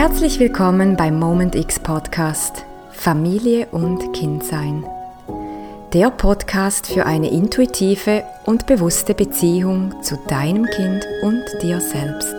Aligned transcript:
Herzlich 0.00 0.40
willkommen 0.40 0.96
beim 0.96 1.18
Moment 1.18 1.54
X 1.54 1.78
Podcast 1.78 2.64
Familie 2.90 3.66
und 3.70 4.14
Kindsein. 4.14 4.82
Der 5.92 6.08
Podcast 6.08 6.86
für 6.86 7.04
eine 7.04 7.30
intuitive 7.30 8.22
und 8.46 8.64
bewusste 8.64 9.12
Beziehung 9.12 10.02
zu 10.02 10.16
deinem 10.26 10.64
Kind 10.64 11.06
und 11.20 11.44
dir 11.60 11.82
selbst. 11.82 12.34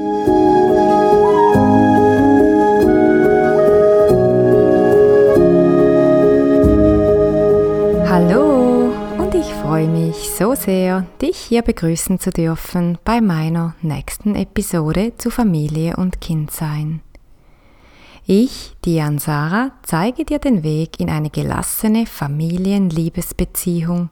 So 10.42 10.54
sehr, 10.56 11.06
dich 11.20 11.36
hier 11.36 11.62
begrüßen 11.62 12.18
zu 12.18 12.30
dürfen 12.30 12.98
bei 13.04 13.20
meiner 13.20 13.76
nächsten 13.80 14.34
Episode 14.34 15.12
zu 15.16 15.30
Familie 15.30 15.96
und 15.96 16.20
Kindsein. 16.20 17.00
Ich, 18.26 18.74
Dian 18.84 19.20
Sarah, 19.20 19.70
zeige 19.84 20.24
dir 20.24 20.40
den 20.40 20.64
Weg 20.64 20.98
in 20.98 21.10
eine 21.10 21.30
gelassene 21.30 22.06
Familienliebesbeziehung, 22.06 24.10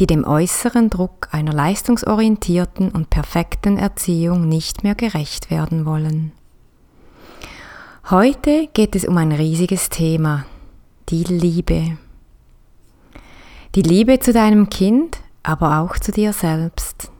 die 0.00 0.08
dem 0.08 0.24
äußeren 0.24 0.90
Druck 0.90 1.28
einer 1.30 1.52
leistungsorientierten 1.52 2.90
und 2.90 3.10
perfekten 3.10 3.78
Erziehung 3.78 4.48
nicht 4.48 4.82
mehr 4.82 4.96
gerecht 4.96 5.48
werden 5.48 5.86
wollen. 5.86 6.32
Heute 8.10 8.68
geht 8.74 8.96
es 8.96 9.04
um 9.04 9.16
ein 9.16 9.30
riesiges 9.30 9.90
Thema, 9.90 10.44
die 11.08 11.22
Liebe. 11.22 11.98
Die 13.76 13.82
Liebe 13.82 14.18
zu 14.18 14.32
deinem 14.32 14.68
Kind, 14.68 15.21
aber 15.42 15.80
auch 15.80 15.98
zu 15.98 16.12
dir 16.12 16.32
selbst. 16.32 17.10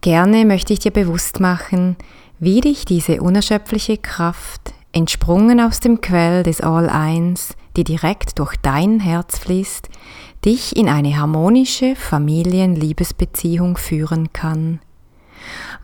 Gerne 0.00 0.44
möchte 0.44 0.72
ich 0.72 0.78
dir 0.78 0.92
bewusst 0.92 1.40
machen, 1.40 1.96
wie 2.38 2.60
dich 2.60 2.84
diese 2.84 3.20
unerschöpfliche 3.20 3.98
Kraft, 3.98 4.74
entsprungen 4.92 5.60
aus 5.60 5.80
dem 5.80 6.00
Quell 6.00 6.42
des 6.42 6.60
All-Eins, 6.60 7.56
die 7.76 7.84
direkt 7.84 8.38
durch 8.38 8.56
dein 8.56 9.00
Herz 9.00 9.38
fließt, 9.38 9.88
dich 10.44 10.76
in 10.76 10.88
eine 10.88 11.18
harmonische 11.18 11.96
Familienliebesbeziehung 11.96 13.76
führen 13.76 14.32
kann. 14.32 14.80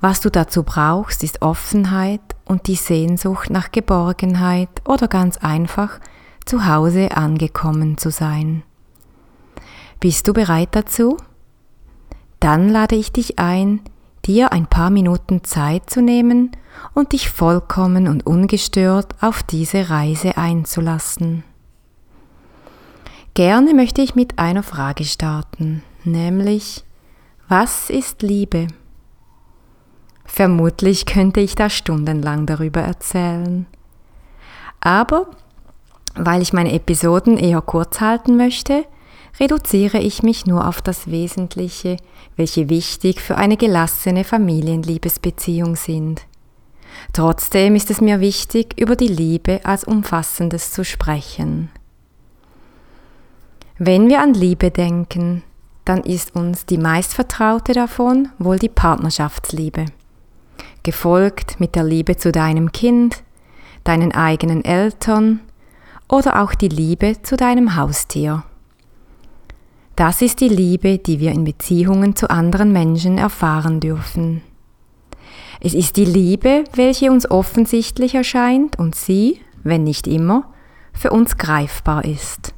Was 0.01 0.20
du 0.20 0.31
dazu 0.31 0.63
brauchst, 0.63 1.23
ist 1.23 1.43
Offenheit 1.43 2.20
und 2.45 2.67
die 2.67 2.77
Sehnsucht 2.77 3.51
nach 3.51 3.70
Geborgenheit 3.70 4.69
oder 4.87 5.09
ganz 5.09 5.39
einfach 5.39 6.01
zu 6.45 6.67
Hause 6.67 7.17
angekommen 7.17 7.98
zu 7.98 8.11
sein. 8.11 8.63
Bist 10.03 10.27
du 10.27 10.33
bereit 10.33 10.70
dazu? 10.72 11.17
Dann 12.41 12.69
lade 12.69 12.97
ich 12.97 13.12
dich 13.12 13.39
ein, 13.39 13.83
dir 14.25 14.50
ein 14.50 14.67
paar 14.67 14.91
Minuten 14.91 15.45
Zeit 15.45 15.89
zu 15.89 16.03
nehmen 16.03 16.50
und 16.92 17.12
dich 17.12 17.31
vollkommen 17.31 18.08
und 18.08 18.27
ungestört 18.27 19.14
auf 19.20 19.45
diese 19.45 19.91
Reise 19.91 20.36
einzulassen. 20.36 21.45
Gerne 23.34 23.75
möchte 23.75 24.03
ich 24.03 24.17
mit 24.17 24.41
einer 24.41 24.64
Frage 24.64 25.05
starten, 25.05 25.84
nämlich, 26.03 26.83
was 27.47 27.89
ist 27.89 28.23
Liebe? 28.23 28.67
Vermutlich 30.25 31.06
könnte 31.06 31.39
ich 31.39 31.55
da 31.55 31.70
stundenlang 31.70 32.47
darüber 32.47 32.80
erzählen. 32.80 33.67
Aber 34.80 35.28
weil 36.17 36.42
ich 36.42 36.52
meine 36.52 36.73
Episoden 36.73 37.39
eher 37.39 37.61
kurz 37.61 38.01
halten 38.01 38.36
möchte, 38.36 38.85
reduziere 39.41 39.98
ich 39.98 40.23
mich 40.23 40.47
nur 40.47 40.67
auf 40.69 40.83
das 40.83 41.11
Wesentliche, 41.11 41.97
welche 42.37 42.69
wichtig 42.69 43.20
für 43.20 43.37
eine 43.37 43.57
gelassene 43.57 44.25
Familienliebesbeziehung 44.25 45.77
sind. 45.77 46.23
Trotzdem 47.13 47.75
ist 47.75 47.91
es 47.91 48.01
mir 48.01 48.21
wichtig, 48.21 48.79
über 48.79 48.97
die 48.97 49.09
Liebe 49.09 49.61
als 49.65 49.85
Umfassendes 49.85 50.73
zu 50.73 50.85
sprechen. 50.85 51.71
Wenn 53.79 54.09
wir 54.09 54.21
an 54.21 54.35
Liebe 54.35 54.71
denken, 54.71 55.42
dann 55.85 56.03
ist 56.03 56.37
uns 56.37 56.67
die 56.67 56.79
meistvertraute 56.79 57.73
davon 57.73 58.29
wohl 58.39 58.59
die 58.59 58.69
Partnerschaftsliebe, 58.69 59.87
gefolgt 60.83 61.59
mit 61.59 61.75
der 61.75 61.85
Liebe 61.85 62.17
zu 62.17 62.31
deinem 62.31 62.71
Kind, 62.71 63.25
deinen 63.83 64.13
eigenen 64.13 64.65
Eltern 64.65 65.41
oder 66.09 66.42
auch 66.42 66.55
die 66.55 66.69
Liebe 66.69 67.21
zu 67.23 67.37
deinem 67.37 67.75
Haustier. 67.75 68.45
Das 69.97 70.23
ist 70.23 70.41
die 70.41 70.48
Liebe, 70.48 70.98
die 70.98 71.20
wir 71.20 71.33
in 71.33 71.45
Beziehungen 71.45 72.17
zu 72.17 72.30
anderen 72.30 72.73
Menschen 72.73 73.19
erfahren 73.19 73.79
dürfen. 73.79 74.42
Es 75.61 75.75
ist 75.75 75.97
die 75.97 76.07
Liebe, 76.07 76.64
welche 76.75 77.11
uns 77.11 77.30
offensichtlich 77.30 78.14
erscheint 78.14 78.79
und 78.79 78.95
sie, 78.95 79.41
wenn 79.63 79.85
nicht 79.85 80.07
immer, 80.07 80.51
für 80.92 81.11
uns 81.11 81.36
greifbar 81.36 82.05
ist. 82.05 82.55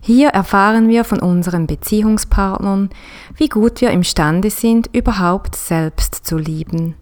Hier 0.00 0.28
erfahren 0.28 0.88
wir 0.88 1.04
von 1.04 1.20
unseren 1.20 1.66
Beziehungspartnern, 1.66 2.90
wie 3.36 3.48
gut 3.48 3.80
wir 3.80 3.90
imstande 3.90 4.50
sind, 4.50 4.88
überhaupt 4.94 5.56
selbst 5.56 6.14
zu 6.24 6.38
lieben. 6.38 6.94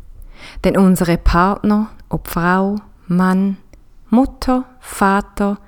Denn 0.64 0.76
unsere 0.76 1.18
Partner, 1.18 1.90
ob 2.08 2.28
Frau, 2.28 2.76
Mann, 3.06 3.58
Mutter, 4.10 4.64
Vater, 4.80 5.58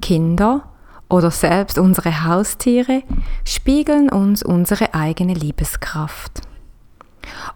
Kinder 0.00 0.71
oder 1.12 1.30
selbst 1.30 1.78
unsere 1.78 2.24
Haustiere, 2.24 3.02
spiegeln 3.44 4.08
uns 4.08 4.42
unsere 4.42 4.94
eigene 4.94 5.34
Liebeskraft. 5.34 6.40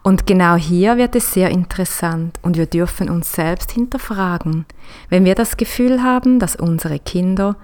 Und 0.02 0.26
genau 0.26 0.56
hier 0.56 0.98
wird 0.98 1.16
es 1.16 1.32
sehr 1.32 1.50
interessant 1.50 2.38
und 2.42 2.56
wir 2.56 2.66
dürfen 2.66 3.08
uns 3.08 3.32
selbst 3.32 3.72
hinterfragen, 3.72 4.66
wenn 5.08 5.24
wir 5.24 5.34
das 5.34 5.56
Gefühl 5.56 6.02
haben, 6.02 6.38
dass 6.38 6.54
unsere 6.54 6.98
Kinder 6.98 7.56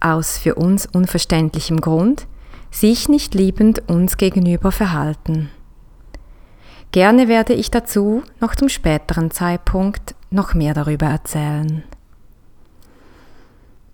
aus 0.00 0.38
für 0.38 0.54
uns 0.54 0.86
unverständlichem 0.86 1.80
Grund 1.80 2.26
sich 2.70 3.08
nicht 3.08 3.34
liebend 3.34 3.88
uns 3.88 4.16
gegenüber 4.16 4.72
verhalten. 4.72 5.50
Gerne 6.92 7.26
werde 7.26 7.54
ich 7.54 7.70
dazu 7.70 8.22
noch 8.40 8.54
zum 8.54 8.68
späteren 8.68 9.32
Zeitpunkt 9.32 10.14
noch 10.30 10.54
mehr 10.54 10.74
darüber 10.74 11.06
erzählen. 11.06 11.82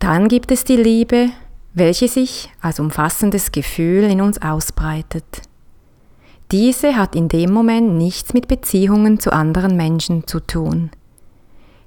Dann 0.01 0.29
gibt 0.29 0.51
es 0.51 0.65
die 0.65 0.77
Liebe, 0.77 1.29
welche 1.75 2.09
sich 2.09 2.51
als 2.61 2.81
umfassendes 2.81 3.53
Gefühl 3.53 4.05
in 4.05 4.21
uns 4.21 4.41
ausbreitet. 4.43 5.43
Diese 6.51 6.97
hat 6.97 7.15
in 7.15 7.29
dem 7.29 7.53
Moment 7.53 7.97
nichts 7.97 8.35
mit 8.35 8.49
Beziehungen 8.49 9.21
zu 9.21 9.33
anderen 9.33 9.77
Menschen 9.77 10.27
zu 10.27 10.41
tun. 10.41 10.91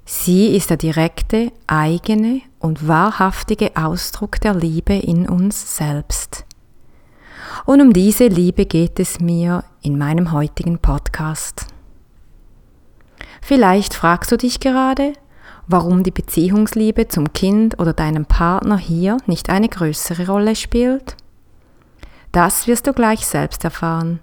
Sie 0.06 0.54
ist 0.56 0.70
der 0.70 0.76
direkte, 0.76 1.50
eigene 1.66 2.40
und 2.60 2.86
wahrhaftige 2.86 3.72
Ausdruck 3.74 4.40
der 4.40 4.54
Liebe 4.54 4.94
in 4.94 5.28
uns 5.28 5.76
selbst. 5.76 6.46
Und 7.66 7.80
um 7.80 7.92
diese 7.92 8.28
Liebe 8.28 8.64
geht 8.64 9.00
es 9.00 9.18
mir 9.18 9.64
in 9.82 9.98
meinem 9.98 10.30
heutigen 10.32 10.78
Podcast. 10.78 11.66
Vielleicht 13.42 13.92
fragst 13.92 14.30
du 14.30 14.36
dich 14.36 14.60
gerade, 14.60 15.14
warum 15.66 16.02
die 16.02 16.10
Beziehungsliebe 16.10 17.08
zum 17.08 17.32
Kind 17.32 17.78
oder 17.78 17.92
deinem 17.92 18.26
Partner 18.26 18.78
hier 18.78 19.16
nicht 19.26 19.50
eine 19.50 19.68
größere 19.68 20.26
Rolle 20.26 20.56
spielt? 20.56 21.16
Das 22.32 22.66
wirst 22.66 22.86
du 22.86 22.92
gleich 22.92 23.26
selbst 23.26 23.64
erfahren, 23.64 24.20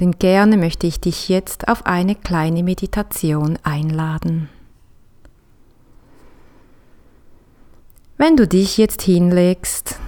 denn 0.00 0.12
gerne 0.12 0.56
möchte 0.56 0.86
ich 0.86 1.00
dich 1.00 1.28
jetzt 1.28 1.68
auf 1.68 1.86
eine 1.86 2.14
kleine 2.14 2.62
Meditation 2.62 3.58
einladen. 3.62 4.48
Wenn 8.16 8.36
du 8.36 8.46
dich 8.46 8.78
jetzt 8.78 9.02
hinlegst 9.02 9.98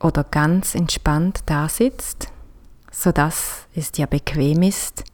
oder 0.00 0.22
ganz 0.22 0.74
entspannt 0.74 1.40
da 1.46 1.68
sitzt, 1.68 2.28
sodass 2.92 3.66
es 3.74 3.90
dir 3.90 4.06
bequem 4.06 4.62
ist 4.62 5.04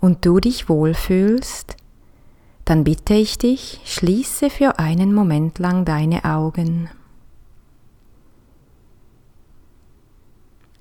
und 0.00 0.24
du 0.24 0.38
dich 0.38 0.68
wohlfühlst, 0.68 1.77
dann 2.68 2.84
bitte 2.84 3.14
ich 3.14 3.38
dich, 3.38 3.80
schließe 3.86 4.50
für 4.50 4.78
einen 4.78 5.14
Moment 5.14 5.58
lang 5.58 5.86
deine 5.86 6.26
Augen. 6.26 6.90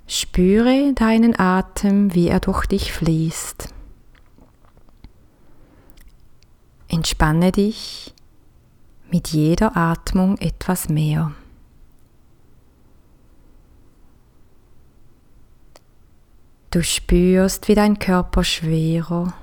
Spüre 0.06 0.92
deinen 0.94 1.40
Atem, 1.40 2.14
wie 2.14 2.28
er 2.28 2.42
durch 2.42 2.66
dich 2.66 2.92
fließt. 2.92 3.70
Entspanne 6.90 7.54
dich 7.54 8.14
mit 9.10 9.30
jeder 9.30 9.78
Atmung 9.78 10.38
etwas 10.40 10.90
mehr. 10.90 11.32
Du 16.70 16.84
spürst, 16.84 17.70
wie 17.70 17.76
dein 17.76 17.98
Körper 17.98 18.44
schwerer 18.44 19.34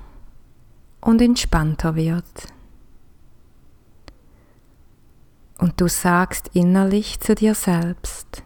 und 1.05 1.21
entspannter 1.21 1.95
wird. 1.95 2.47
Und 5.59 5.79
du 5.79 5.87
sagst 5.87 6.49
innerlich 6.53 7.19
zu 7.19 7.35
dir 7.35 7.53
selbst, 7.53 8.43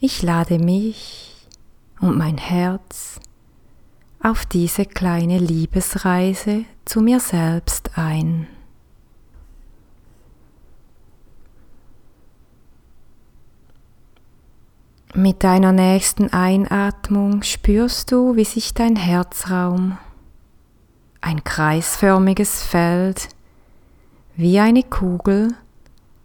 ich 0.00 0.22
lade 0.22 0.58
mich 0.58 1.46
und 2.00 2.16
mein 2.16 2.38
Herz 2.38 3.20
auf 4.22 4.46
diese 4.46 4.86
kleine 4.86 5.38
Liebesreise 5.38 6.64
zu 6.86 7.00
mir 7.02 7.20
selbst 7.20 7.96
ein. 7.96 8.46
Mit 15.14 15.44
deiner 15.44 15.72
nächsten 15.72 16.32
Einatmung 16.32 17.42
spürst 17.42 18.10
du, 18.10 18.36
wie 18.36 18.44
sich 18.44 18.74
dein 18.74 18.96
Herzraum, 18.96 19.98
ein 21.26 21.42
kreisförmiges 21.42 22.62
Feld, 22.62 23.30
wie 24.36 24.60
eine 24.60 24.84
Kugel, 24.84 25.56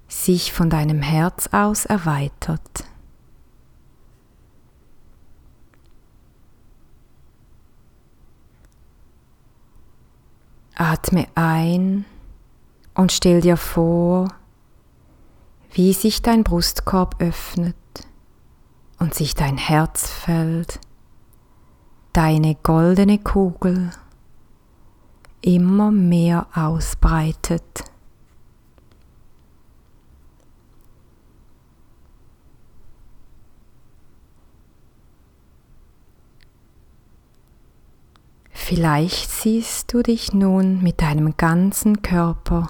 sich 0.08 0.54
von 0.54 0.70
deinem 0.70 1.02
Herz 1.02 1.50
aus 1.52 1.86
erweitert. 1.86 2.84
Atme 10.76 11.26
ein 11.34 12.06
und 12.94 13.12
stell 13.12 13.42
dir 13.42 13.58
vor, 13.58 14.28
wie 15.72 15.94
sich 15.94 16.22
dein 16.22 16.44
Brustkorb 16.44 17.16
öffnet 17.20 17.76
und 19.00 19.16
sich 19.16 19.34
dein 19.34 19.58
Herzfeld, 19.58 20.80
deine 22.14 22.54
goldene 22.54 23.18
Kugel 23.18 23.90
immer 25.42 25.92
mehr 25.92 26.48
ausbreitet. 26.54 27.84
Vielleicht 38.52 39.30
siehst 39.30 39.94
du 39.94 40.02
dich 40.02 40.32
nun 40.32 40.82
mit 40.82 41.02
deinem 41.02 41.36
ganzen 41.36 42.02
Körper 42.02 42.68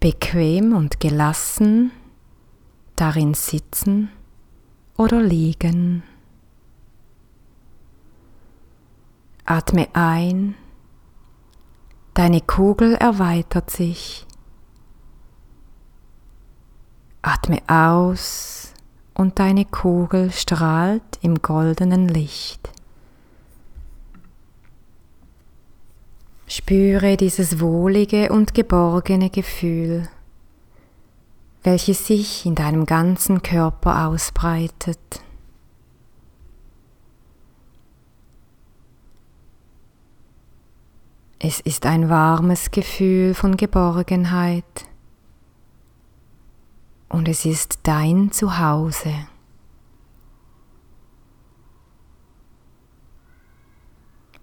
bequem 0.00 0.74
und 0.74 1.00
gelassen 1.00 1.92
darin 2.96 3.32
sitzen 3.32 4.10
oder 4.98 5.22
liegen. 5.22 6.02
Atme 9.46 9.88
ein, 9.94 10.54
deine 12.14 12.40
Kugel 12.40 12.94
erweitert 12.94 13.70
sich. 13.70 14.26
Atme 17.22 17.60
aus 17.66 18.72
und 19.14 19.38
deine 19.38 19.64
Kugel 19.64 20.30
strahlt 20.32 21.02
im 21.20 21.42
goldenen 21.42 22.08
Licht. 22.08 22.70
Spüre 26.46 27.16
dieses 27.16 27.60
wohlige 27.60 28.30
und 28.32 28.54
geborgene 28.54 29.30
Gefühl 29.30 30.08
welches 31.62 32.06
sich 32.06 32.46
in 32.46 32.54
deinem 32.54 32.86
ganzen 32.86 33.42
Körper 33.42 34.06
ausbreitet. 34.06 34.98
Es 41.42 41.58
ist 41.58 41.86
ein 41.86 42.10
warmes 42.10 42.70
Gefühl 42.70 43.32
von 43.32 43.56
Geborgenheit. 43.56 44.84
Und 47.08 47.28
es 47.28 47.46
ist 47.46 47.78
dein 47.84 48.30
Zuhause. 48.30 49.14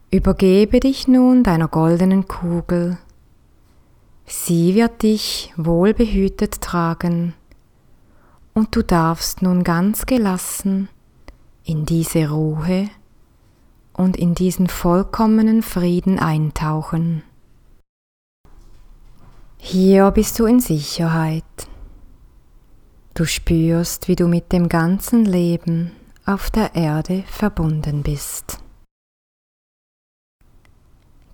Übergebe 0.09 0.79
dich 0.79 1.07
nun 1.07 1.43
deiner 1.43 1.67
goldenen 1.67 2.27
Kugel. 2.27 2.97
Sie 4.25 4.73
wird 4.73 5.03
dich 5.03 5.53
wohlbehütet 5.55 6.61
tragen, 6.61 7.35
und 8.55 8.75
du 8.75 8.81
darfst 8.81 9.43
nun 9.43 9.63
ganz 9.63 10.07
gelassen 10.07 10.89
in 11.63 11.85
diese 11.85 12.31
Ruhe 12.31 12.89
und 13.97 14.15
in 14.15 14.35
diesen 14.35 14.67
vollkommenen 14.67 15.61
Frieden 15.61 16.19
eintauchen. 16.19 17.23
Hier 19.57 20.11
bist 20.11 20.39
du 20.39 20.45
in 20.45 20.59
Sicherheit. 20.59 21.43
Du 23.13 23.25
spürst, 23.25 24.07
wie 24.07 24.15
du 24.15 24.27
mit 24.27 24.53
dem 24.53 24.69
ganzen 24.69 25.25
Leben 25.25 25.91
auf 26.25 26.49
der 26.51 26.75
Erde 26.75 27.23
verbunden 27.27 28.03
bist. 28.03 28.59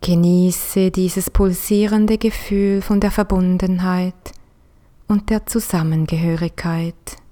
Genieße 0.02 0.92
dieses 0.92 1.30
pulsierende 1.30 2.18
Gefühl 2.18 2.82
von 2.82 3.00
der 3.00 3.12
Verbundenheit 3.12 4.34
und 5.08 5.30
der 5.30 5.46
Zusammengehörigkeit. 5.46 7.23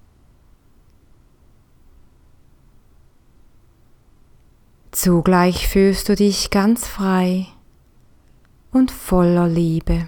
Zugleich 4.92 5.70
fühlst 5.70 6.10
du 6.10 6.16
dich 6.16 6.50
ganz 6.50 6.86
frei 6.86 7.48
und 8.72 8.92
voller 8.92 9.48
Liebe. 9.48 10.08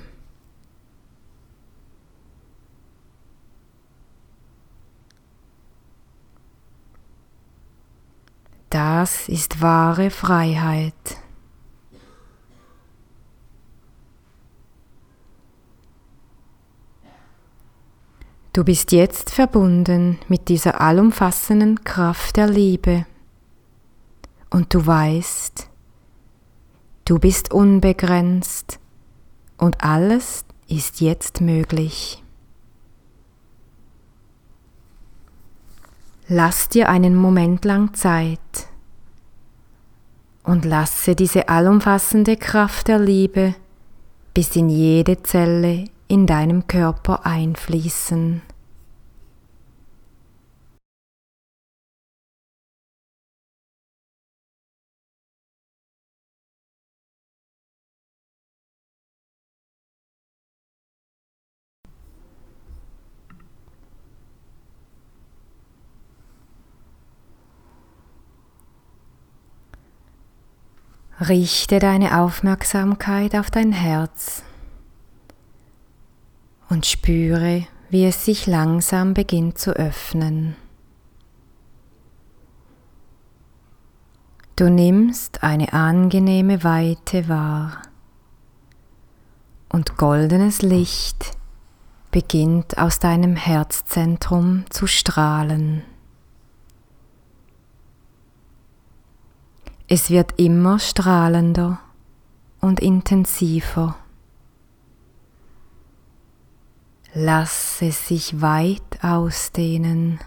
Das 8.69 9.29
ist 9.29 9.61
wahre 9.61 10.09
Freiheit. 10.09 10.93
Du 18.51 18.63
bist 18.63 18.91
jetzt 18.91 19.29
verbunden 19.29 20.19
mit 20.27 20.49
dieser 20.49 20.81
allumfassenden 20.81 21.83
Kraft 21.85 22.35
der 22.35 22.47
Liebe 22.47 23.05
und 24.53 24.73
du 24.73 24.85
weißt, 24.85 25.67
du 27.05 27.17
bist 27.17 27.51
unbegrenzt 27.51 28.79
und 29.57 29.83
alles 29.83 30.45
ist 30.67 31.01
jetzt 31.01 31.41
möglich. 31.41 32.23
Lass 36.27 36.69
dir 36.69 36.87
einen 36.87 37.15
Moment 37.15 37.65
lang 37.65 37.95
Zeit 37.95 38.39
und 40.43 40.65
lasse 40.65 41.15
diese 41.15 41.49
allumfassende 41.49 42.37
Kraft 42.37 42.87
der 42.89 42.99
Liebe 42.99 43.55
bis 44.35 44.55
in 44.55 44.69
jede 44.69 45.21
Zelle 45.23 45.85
in 46.07 46.27
deinem 46.27 46.67
Körper 46.67 47.25
einfließen. 47.25 48.43
Richte 71.29 71.79
deine 71.79 72.19
Aufmerksamkeit 72.19 73.35
auf 73.35 73.49
dein 73.49 73.71
Herz 73.71 74.43
und 76.69 76.85
spüre, 76.85 77.65
wie 77.89 78.05
es 78.05 78.25
sich 78.25 78.45
langsam 78.45 79.13
beginnt 79.13 79.57
zu 79.57 79.71
öffnen. 79.71 80.57
Du 84.57 84.69
nimmst 84.69 85.43
eine 85.43 85.71
angenehme 85.71 86.63
Weite 86.65 87.29
wahr 87.29 87.83
und 89.69 89.97
goldenes 89.97 90.61
Licht 90.61 91.37
beginnt 92.11 92.77
aus 92.77 92.99
deinem 92.99 93.37
Herzzentrum 93.37 94.65
zu 94.69 94.87
strahlen. 94.87 95.83
Es 99.95 100.09
wird 100.09 100.39
immer 100.39 100.79
strahlender 100.79 101.79
und 102.59 102.79
intensiver. 102.79 103.95
Lass 107.13 107.79
es 107.79 108.07
sich 108.07 108.41
weit 108.41 109.03
ausdehnen. 109.03 110.19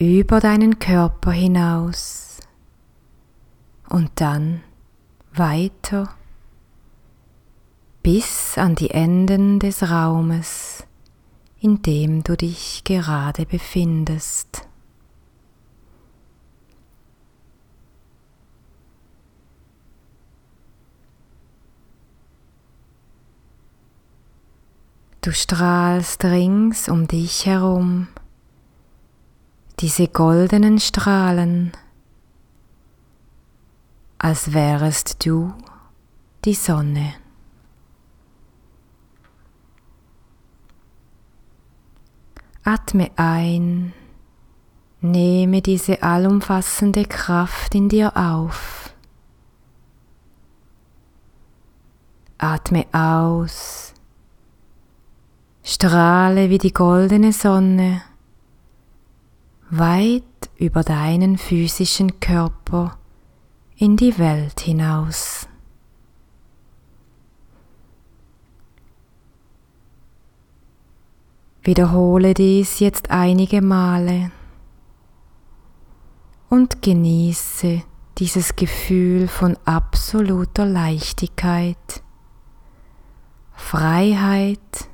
Über 0.00 0.40
deinen 0.40 0.80
Körper 0.80 1.30
hinaus 1.30 2.40
und 3.88 4.10
dann 4.16 4.62
weiter 5.32 6.12
bis 8.02 8.58
an 8.58 8.74
die 8.74 8.90
Enden 8.90 9.60
des 9.60 9.88
Raumes, 9.88 10.84
in 11.60 11.82
dem 11.82 12.24
du 12.24 12.36
dich 12.36 12.82
gerade 12.82 13.46
befindest. 13.46 14.66
Du 25.22 25.32
strahlst 25.32 26.24
rings 26.24 26.88
um 26.88 27.06
dich 27.06 27.44
herum 27.46 28.08
diese 29.80 30.08
goldenen 30.08 30.78
Strahlen, 30.78 31.72
als 34.18 34.52
wärest 34.52 35.24
du 35.24 35.54
die 36.44 36.54
Sonne. 36.54 37.14
Atme 42.62 43.10
ein, 43.16 43.94
nehme 45.00 45.62
diese 45.62 46.02
allumfassende 46.02 47.06
Kraft 47.06 47.74
in 47.74 47.88
dir 47.88 48.14
auf. 48.14 48.94
Atme 52.36 52.86
aus, 52.92 53.94
strahle 55.70 56.50
wie 56.50 56.58
die 56.58 56.72
goldene 56.72 57.32
Sonne 57.32 58.02
weit 59.70 60.24
über 60.56 60.82
deinen 60.82 61.38
physischen 61.38 62.18
Körper 62.18 62.98
in 63.76 63.96
die 63.96 64.18
Welt 64.18 64.58
hinaus. 64.58 65.46
Wiederhole 71.62 72.34
dies 72.34 72.80
jetzt 72.80 73.12
einige 73.12 73.62
Male 73.62 74.32
und 76.48 76.82
genieße 76.82 77.82
dieses 78.18 78.56
Gefühl 78.56 79.28
von 79.28 79.56
absoluter 79.66 80.66
Leichtigkeit, 80.66 82.02
Freiheit 83.54 84.89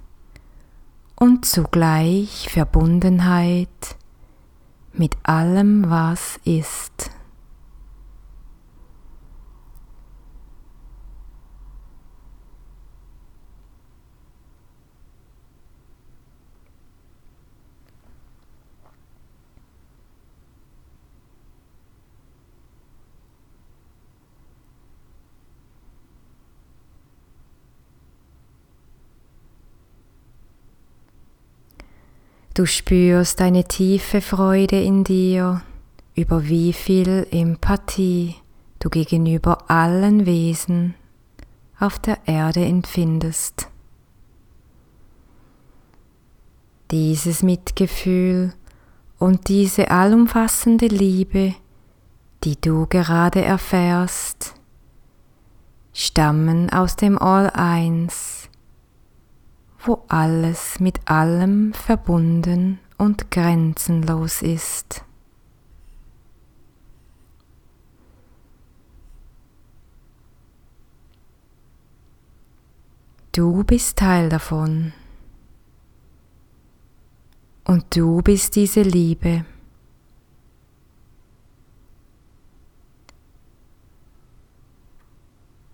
und 1.19 1.45
zugleich 1.45 2.49
Verbundenheit 2.51 3.97
mit 4.93 5.17
allem, 5.23 5.91
was 5.91 6.39
ist. 6.45 7.11
Du 32.57 32.65
spürst 32.65 33.43
eine 33.43 33.65
tiefe 33.65 34.23
Freude 34.23 34.81
in 34.83 35.05
dir 35.05 35.61
über 36.15 36.49
wie 36.49 36.73
viel 36.73 37.27
Empathie 37.31 38.37
du 38.79 38.89
gegenüber 38.89 39.71
allen 39.71 40.25
Wesen 40.25 40.95
auf 41.79 41.99
der 41.99 42.17
Erde 42.25 42.65
empfindest. 42.65 43.69
Dieses 46.91 47.43
Mitgefühl 47.43 48.55
und 49.19 49.49
diese 49.49 49.91
allumfassende 49.91 50.87
Liebe, 50.87 51.55
die 52.43 52.59
du 52.59 52.87
gerade 52.87 53.45
erfährst, 53.45 54.55
stammen 55.93 56.71
aus 56.71 56.97
dem 56.97 57.19
All-Eins 57.19 58.49
wo 59.87 60.03
alles 60.09 60.81
mit 60.81 61.09
allem 61.09 61.73
verbunden 61.73 62.81
und 62.99 63.31
grenzenlos 63.31 64.43
ist. 64.43 65.05
Du 73.33 73.65
bist 73.65 73.99
Teil 73.99 74.29
davon. 74.31 74.93
Und 77.65 77.85
du 77.95 78.23
bist 78.23 78.57
diese 78.57 78.83
Liebe. 78.83 79.45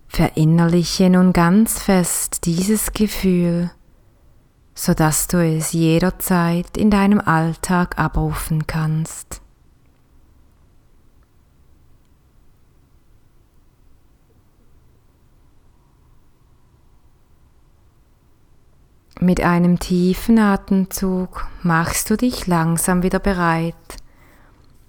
Verinnerliche 0.07 1.09
nun 1.09 1.31
ganz 1.31 1.81
fest 1.81 2.45
dieses 2.45 2.91
Gefühl 2.91 3.71
sodass 4.75 5.27
du 5.27 5.37
es 5.37 5.73
jederzeit 5.73 6.77
in 6.77 6.89
deinem 6.89 7.19
Alltag 7.19 7.97
abrufen 7.99 8.65
kannst. 8.67 9.41
Mit 19.19 19.41
einem 19.41 19.79
tiefen 19.79 20.37
Atemzug 20.39 21.47
machst 21.61 22.09
du 22.09 22.17
dich 22.17 22.47
langsam 22.47 23.03
wieder 23.03 23.19
bereit, 23.19 23.75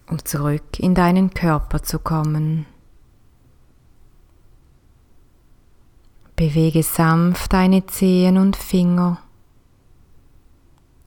um 0.09 0.25
zurück 0.25 0.79
in 0.79 0.95
deinen 0.95 1.35
Körper 1.35 1.83
zu 1.83 1.99
kommen. 2.01 2.67
Bewege 6.35 6.83
sanft 6.83 7.53
deine 7.53 7.87
Zehen 7.87 8.39
und 8.39 8.57
Finger 8.57 9.24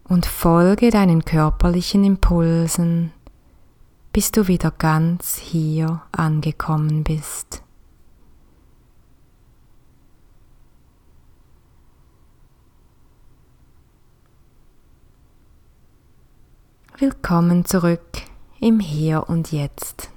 und 0.07 0.25
folge 0.25 0.89
deinen 0.89 1.25
körperlichen 1.25 2.03
Impulsen, 2.03 3.11
bis 4.13 4.31
du 4.31 4.47
wieder 4.47 4.71
ganz 4.71 5.37
hier 5.37 6.01
angekommen 6.11 7.03
bist. 7.03 7.61
Willkommen 16.99 17.65
zurück 17.65 18.23
im 18.59 18.79
Hier 18.79 19.29
und 19.29 19.51
Jetzt. 19.51 20.09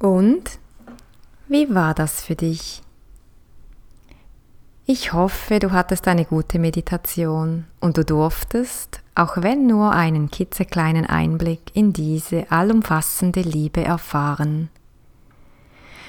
Und 0.00 0.58
wie 1.46 1.72
war 1.74 1.94
das 1.94 2.22
für 2.22 2.34
dich? 2.34 2.82
Ich 4.86 5.12
hoffe, 5.12 5.60
du 5.60 5.70
hattest 5.70 6.08
eine 6.08 6.24
gute 6.24 6.58
Meditation 6.58 7.66
und 7.80 7.96
du 7.98 8.04
durftest, 8.04 9.02
auch 9.14 9.36
wenn 9.36 9.66
nur 9.66 9.92
einen 9.92 10.30
kitzekleinen 10.30 11.06
Einblick 11.06 11.60
in 11.74 11.92
diese 11.92 12.50
allumfassende 12.50 13.42
Liebe 13.42 13.84
erfahren. 13.84 14.70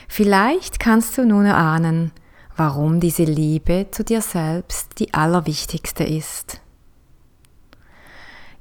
Vielleicht 0.08 0.80
kannst 0.80 1.18
du 1.18 1.26
nun 1.26 1.46
erahnen, 1.46 2.12
warum 2.56 3.00
diese 3.02 3.24
Liebe 3.24 3.88
zu 3.92 4.04
dir 4.04 4.22
selbst 4.22 5.00
die 5.00 5.14
allerwichtigste 5.14 6.06
ist. 6.06 6.62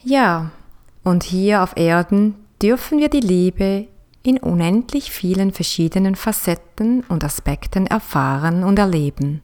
Ja, 0.03 0.51
und 1.05 1.23
hier 1.23 1.63
auf 1.63 1.77
Erden 1.77 2.35
dürfen 2.61 2.99
wir 2.99 3.09
die 3.09 3.21
Liebe 3.21 3.87
in 4.23 4.39
unendlich 4.39 5.11
vielen 5.11 5.53
verschiedenen 5.53 6.15
Facetten 6.15 7.05
und 7.09 7.25
Aspekten 7.25 7.87
erfahren 7.87 8.65
und 8.65 8.79
erleben. 8.79 9.43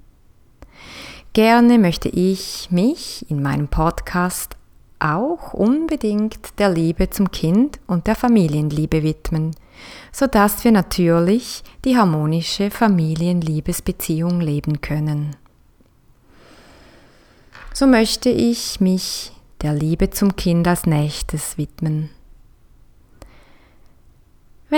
Gerne 1.32 1.78
möchte 1.78 2.08
ich 2.08 2.68
mich 2.70 3.30
in 3.30 3.42
meinem 3.42 3.68
Podcast 3.68 4.56
auch 4.98 5.52
unbedingt 5.52 6.58
der 6.58 6.70
Liebe 6.70 7.10
zum 7.10 7.30
Kind 7.30 7.78
und 7.86 8.06
der 8.06 8.14
Familienliebe 8.14 9.02
widmen, 9.02 9.54
so 10.12 10.26
dass 10.26 10.64
wir 10.64 10.72
natürlich 10.72 11.62
die 11.84 11.96
harmonische 11.96 12.70
Familienliebesbeziehung 12.70 14.40
leben 14.40 14.80
können. 14.80 15.36
So 17.74 17.86
möchte 17.86 18.30
ich 18.30 18.80
mich 18.80 19.32
der 19.60 19.74
Liebe 19.74 20.08
zum 20.08 20.36
Kind 20.36 20.66
als 20.66 20.86
nächstes 20.86 21.58
widmen. 21.58 22.08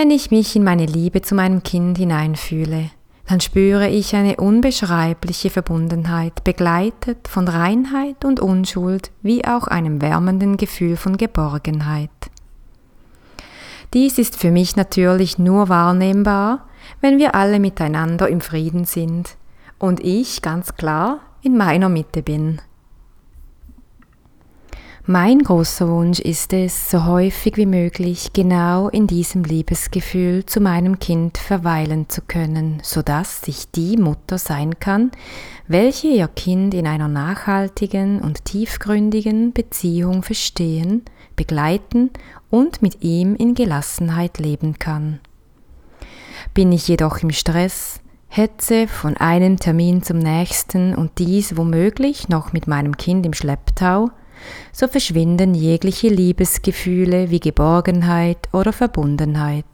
Wenn 0.01 0.11
ich 0.11 0.31
mich 0.31 0.55
in 0.55 0.63
meine 0.63 0.85
Liebe 0.85 1.21
zu 1.21 1.35
meinem 1.35 1.61
Kind 1.61 1.97
hineinfühle, 1.97 2.89
dann 3.27 3.41
spüre 3.41 3.89
ich 3.89 4.15
eine 4.15 4.37
unbeschreibliche 4.37 5.49
Verbundenheit, 5.49 6.45
begleitet 6.45 7.27
von 7.27 7.49
Reinheit 7.49 8.23
und 8.23 8.39
Unschuld, 8.39 9.11
wie 9.23 9.43
auch 9.43 9.67
einem 9.67 10.01
wärmenden 10.01 10.55
Gefühl 10.55 10.95
von 10.95 11.17
Geborgenheit. 11.17 12.09
Dies 13.93 14.17
ist 14.17 14.37
für 14.37 14.51
mich 14.51 14.77
natürlich 14.77 15.37
nur 15.37 15.67
wahrnehmbar, 15.67 16.69
wenn 17.01 17.17
wir 17.17 17.35
alle 17.35 17.59
miteinander 17.59 18.29
im 18.29 18.39
Frieden 18.39 18.85
sind 18.85 19.35
und 19.79 19.99
ich 19.99 20.41
ganz 20.41 20.75
klar 20.75 21.19
in 21.41 21.57
meiner 21.57 21.89
Mitte 21.89 22.23
bin. 22.23 22.61
Mein 25.11 25.39
großer 25.39 25.89
Wunsch 25.89 26.19
ist 26.19 26.53
es, 26.53 26.91
so 26.91 27.05
häufig 27.05 27.57
wie 27.57 27.65
möglich 27.65 28.31
genau 28.31 28.89
in 28.89 29.07
diesem 29.07 29.43
Liebesgefühl 29.43 30.45
zu 30.45 30.59
meinem 30.59 30.99
Kind 30.99 31.39
verweilen 31.39 32.09
zu 32.09 32.21
können, 32.21 32.79
sodass 32.83 33.41
ich 33.47 33.71
die 33.71 33.97
Mutter 33.97 34.37
sein 34.37 34.79
kann, 34.79 35.09
welche 35.67 36.09
ihr 36.09 36.27
Kind 36.27 36.75
in 36.75 36.85
einer 36.85 37.07
nachhaltigen 37.07 38.21
und 38.21 38.45
tiefgründigen 38.45 39.51
Beziehung 39.51 40.21
verstehen, 40.21 41.01
begleiten 41.35 42.11
und 42.51 42.83
mit 42.83 43.01
ihm 43.01 43.33
in 43.33 43.55
Gelassenheit 43.55 44.37
leben 44.37 44.77
kann. 44.77 45.21
Bin 46.53 46.71
ich 46.71 46.87
jedoch 46.87 47.17
im 47.23 47.31
Stress, 47.31 47.99
hetze 48.27 48.87
von 48.87 49.17
einem 49.17 49.57
Termin 49.57 50.03
zum 50.03 50.19
nächsten 50.19 50.93
und 50.93 51.17
dies 51.17 51.57
womöglich 51.57 52.29
noch 52.29 52.53
mit 52.53 52.67
meinem 52.67 52.95
Kind 52.95 53.25
im 53.25 53.33
Schlepptau, 53.33 54.11
so 54.71 54.87
verschwinden 54.87 55.53
jegliche 55.53 56.07
Liebesgefühle 56.09 57.29
wie 57.29 57.39
Geborgenheit 57.39 58.49
oder 58.53 58.73
Verbundenheit. 58.73 59.65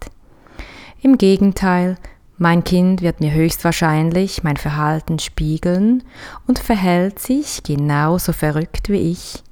Im 1.02 1.18
Gegenteil, 1.18 1.98
mein 2.38 2.64
Kind 2.64 3.02
wird 3.02 3.22
mir 3.22 3.32
höchstwahrscheinlich 3.32 4.44
mein 4.44 4.58
Verhalten 4.58 5.20
spiegeln 5.20 6.04
und 6.48 6.60
verhält 6.60 7.20
sich 7.20 7.64
genauso 7.64 8.34
verrückt 8.34 8.90
wie 8.90 9.12
ich, 9.12 9.44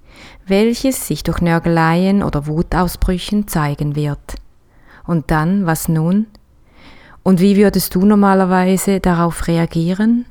welches 0.46 1.08
sich 1.08 1.24
durch 1.24 1.40
Nörgeleien 1.40 2.24
oder 2.24 2.48
Wutausbrüchen 2.48 3.48
zeigen 3.48 3.96
wird. 3.96 4.36
Und 5.06 5.32
dann, 5.32 5.66
was 5.66 5.88
nun? 5.88 6.28
Und 7.24 7.40
wie 7.40 7.56
würdest 7.56 7.96
du 7.96 8.06
normalerweise 8.06 9.00
darauf 9.00 9.48
reagieren? 9.48 10.26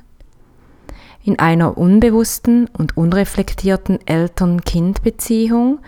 In 1.25 1.39
einer 1.39 1.77
unbewussten 1.77 2.67
und 2.77 2.97
unreflektierten 2.97 3.99
Eltern-Kind-Beziehung 4.05 5.79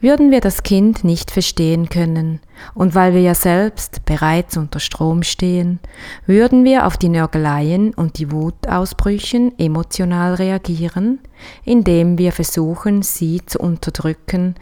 würden 0.00 0.32
wir 0.32 0.40
das 0.40 0.64
Kind 0.64 1.04
nicht 1.04 1.30
verstehen 1.30 1.88
können, 1.88 2.40
und 2.74 2.94
weil 2.96 3.14
wir 3.14 3.20
ja 3.20 3.34
selbst 3.34 4.04
bereits 4.04 4.56
unter 4.56 4.80
Strom 4.80 5.22
stehen, 5.22 5.78
würden 6.26 6.64
wir 6.64 6.86
auf 6.86 6.96
die 6.96 7.08
Nörgeleien 7.08 7.94
und 7.94 8.18
die 8.18 8.32
Wutausbrüchen 8.32 9.56
emotional 9.58 10.34
reagieren, 10.34 11.20
indem 11.64 12.18
wir 12.18 12.32
versuchen, 12.32 13.02
sie 13.02 13.42
zu 13.46 13.60
unterdrücken, 13.60 14.56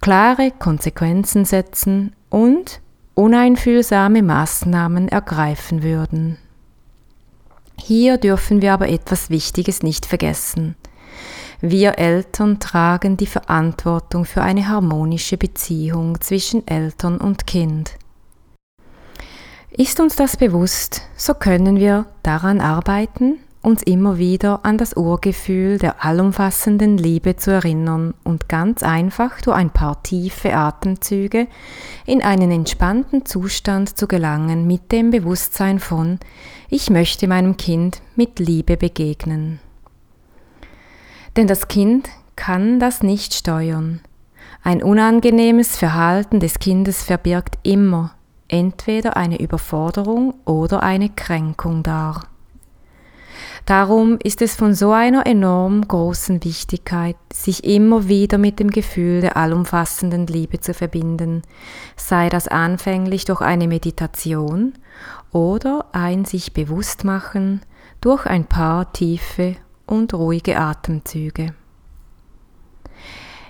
klare 0.00 0.52
Konsequenzen 0.52 1.44
setzen 1.44 2.14
und 2.30 2.80
uneinfühlsame 3.14 4.22
Maßnahmen 4.22 5.08
ergreifen 5.08 5.82
würden. 5.82 6.38
Hier 7.80 8.18
dürfen 8.18 8.62
wir 8.62 8.72
aber 8.72 8.88
etwas 8.88 9.30
Wichtiges 9.30 9.82
nicht 9.82 10.06
vergessen. 10.06 10.76
Wir 11.60 11.98
Eltern 11.98 12.60
tragen 12.60 13.16
die 13.16 13.26
Verantwortung 13.26 14.24
für 14.24 14.42
eine 14.42 14.68
harmonische 14.68 15.38
Beziehung 15.38 16.20
zwischen 16.20 16.66
Eltern 16.66 17.18
und 17.18 17.46
Kind. 17.46 17.92
Ist 19.70 20.00
uns 20.00 20.16
das 20.16 20.36
bewusst, 20.36 21.02
so 21.16 21.34
können 21.34 21.76
wir 21.76 22.06
daran 22.22 22.60
arbeiten, 22.60 23.38
uns 23.62 23.82
immer 23.82 24.16
wieder 24.16 24.64
an 24.64 24.78
das 24.78 24.96
Urgefühl 24.96 25.78
der 25.78 26.04
allumfassenden 26.04 26.98
Liebe 26.98 27.36
zu 27.36 27.50
erinnern 27.50 28.14
und 28.22 28.48
ganz 28.48 28.82
einfach 28.82 29.40
durch 29.40 29.56
ein 29.56 29.70
paar 29.70 30.02
tiefe 30.02 30.54
Atemzüge 30.54 31.48
in 32.06 32.22
einen 32.22 32.52
entspannten 32.52 33.26
Zustand 33.26 33.98
zu 33.98 34.06
gelangen 34.06 34.66
mit 34.66 34.92
dem 34.92 35.10
Bewusstsein 35.10 35.80
von, 35.80 36.20
ich 36.68 36.90
möchte 36.90 37.28
meinem 37.28 37.56
Kind 37.56 38.02
mit 38.16 38.38
Liebe 38.38 38.76
begegnen. 38.76 39.60
Denn 41.36 41.46
das 41.46 41.68
Kind 41.68 42.08
kann 42.34 42.80
das 42.80 43.02
nicht 43.02 43.34
steuern. 43.34 44.00
Ein 44.62 44.82
unangenehmes 44.82 45.76
Verhalten 45.76 46.40
des 46.40 46.58
Kindes 46.58 47.02
verbirgt 47.02 47.58
immer 47.62 48.14
entweder 48.48 49.16
eine 49.16 49.40
Überforderung 49.40 50.34
oder 50.44 50.82
eine 50.82 51.08
Kränkung 51.08 51.82
dar. 51.82 52.24
Darum 53.64 54.18
ist 54.22 54.42
es 54.42 54.54
von 54.54 54.74
so 54.74 54.92
einer 54.92 55.26
enorm 55.26 55.86
großen 55.88 56.44
Wichtigkeit, 56.44 57.16
sich 57.32 57.64
immer 57.64 58.06
wieder 58.06 58.38
mit 58.38 58.60
dem 58.60 58.70
Gefühl 58.70 59.20
der 59.20 59.36
allumfassenden 59.36 60.28
Liebe 60.28 60.60
zu 60.60 60.72
verbinden, 60.72 61.42
sei 61.96 62.28
das 62.28 62.46
anfänglich 62.46 63.24
durch 63.24 63.40
eine 63.40 63.66
Meditation 63.66 64.74
oder 65.36 65.86
ein 65.92 66.24
sich 66.24 66.52
bewusst 66.52 67.04
machen 67.04 67.60
durch 68.00 68.26
ein 68.26 68.46
paar 68.46 68.92
tiefe 68.92 69.56
und 69.86 70.14
ruhige 70.14 70.58
Atemzüge. 70.58 71.54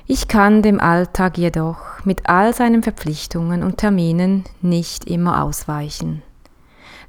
Ich 0.06 0.28
kann 0.28 0.62
dem 0.62 0.80
Alltag 0.80 1.38
jedoch 1.38 2.04
mit 2.04 2.28
all 2.28 2.54
seinen 2.54 2.82
Verpflichtungen 2.82 3.62
und 3.62 3.78
Terminen 3.78 4.44
nicht 4.62 5.04
immer 5.04 5.42
ausweichen. 5.42 6.22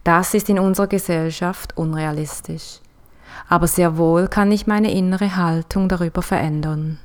Das 0.04 0.34
ist 0.34 0.50
in 0.50 0.60
unserer 0.60 0.88
Gesellschaft 0.88 1.78
unrealistisch 1.78 2.80
aber 3.48 3.68
sehr 3.68 3.98
wohl 3.98 4.28
kann 4.28 4.52
ich 4.52 4.68
meine 4.68 4.92
innere 4.92 5.36
Haltung 5.36 5.90
darüber 5.90 6.22
verändern. 6.22 7.00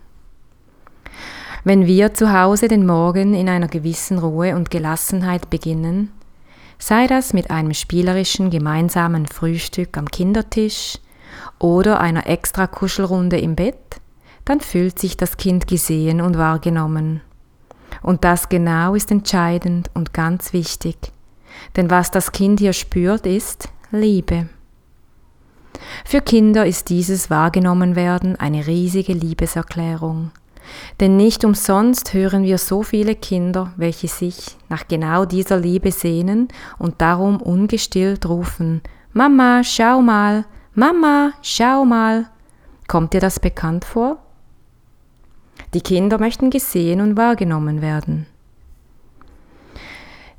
Wenn 1.64 1.86
wir 1.86 2.14
zu 2.14 2.32
Hause 2.32 2.66
den 2.66 2.86
Morgen 2.86 3.34
in 3.34 3.48
einer 3.48 3.68
gewissen 3.68 4.18
Ruhe 4.18 4.56
und 4.56 4.70
Gelassenheit 4.70 5.48
beginnen, 5.48 6.12
sei 6.82 7.06
das 7.06 7.32
mit 7.32 7.50
einem 7.52 7.74
spielerischen 7.74 8.50
gemeinsamen 8.50 9.26
Frühstück 9.26 9.96
am 9.96 10.10
Kindertisch 10.10 10.98
oder 11.60 12.00
einer 12.00 12.26
extra 12.26 12.66
Kuschelrunde 12.66 13.38
im 13.38 13.54
Bett, 13.54 14.00
dann 14.44 14.60
fühlt 14.60 14.98
sich 14.98 15.16
das 15.16 15.36
Kind 15.36 15.68
gesehen 15.68 16.20
und 16.20 16.36
wahrgenommen. 16.36 17.20
Und 18.02 18.24
das 18.24 18.48
genau 18.48 18.96
ist 18.96 19.12
entscheidend 19.12 19.90
und 19.94 20.12
ganz 20.12 20.52
wichtig. 20.52 20.96
Denn 21.76 21.88
was 21.88 22.10
das 22.10 22.32
Kind 22.32 22.58
hier 22.58 22.72
spürt, 22.72 23.26
ist 23.26 23.68
Liebe. 23.92 24.48
Für 26.04 26.20
Kinder 26.20 26.66
ist 26.66 26.88
dieses 26.88 27.30
Wahrgenommenwerden 27.30 28.34
eine 28.34 28.66
riesige 28.66 29.12
Liebeserklärung. 29.12 30.32
Denn 31.00 31.16
nicht 31.16 31.44
umsonst 31.44 32.14
hören 32.14 32.44
wir 32.44 32.58
so 32.58 32.82
viele 32.82 33.14
Kinder, 33.14 33.72
welche 33.76 34.08
sich 34.08 34.56
nach 34.68 34.88
genau 34.88 35.24
dieser 35.24 35.58
Liebe 35.58 35.92
sehnen 35.92 36.48
und 36.78 37.00
darum 37.00 37.40
ungestillt 37.40 38.26
rufen, 38.26 38.82
Mama, 39.12 39.62
schau 39.62 40.00
mal, 40.00 40.46
Mama, 40.74 41.32
schau 41.42 41.84
mal. 41.84 42.30
Kommt 42.88 43.12
dir 43.12 43.20
das 43.20 43.40
bekannt 43.40 43.84
vor? 43.84 44.18
Die 45.74 45.82
Kinder 45.82 46.18
möchten 46.18 46.50
gesehen 46.50 47.00
und 47.00 47.16
wahrgenommen 47.16 47.82
werden. 47.82 48.26